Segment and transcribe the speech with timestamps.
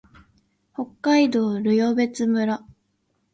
[0.73, 2.65] 北海道留夜別村